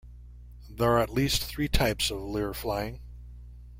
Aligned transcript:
There 0.67 0.93
are 0.93 0.97
at 0.97 1.13
least 1.13 1.43
three 1.43 1.67
types 1.67 2.09
of 2.09 2.21
lure-flying. 2.21 3.01